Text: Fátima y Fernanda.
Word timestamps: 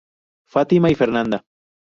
Fátima 0.49 0.89
y 0.89 0.95
Fernanda. 0.95 1.45